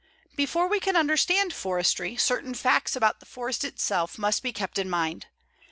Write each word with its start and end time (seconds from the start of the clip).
Before 0.35 0.67
we 0.67 0.79
can 0.79 0.95
understand 0.95 1.53
forestry, 1.53 2.17
certain 2.17 2.55
facts 2.55 2.95
about 2.95 3.19
the 3.19 3.25
forest 3.27 3.63
itself 3.63 4.17
must 4.17 4.41
be 4.41 4.51
kept 4.51 4.79
in 4.79 4.89
mind. 4.89 5.27